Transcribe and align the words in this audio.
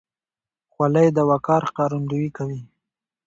خولۍ 0.73 1.07
د 1.15 1.17
وقار 1.31 1.61
ښکارندویي 1.69 2.29
کوي. 2.37 2.61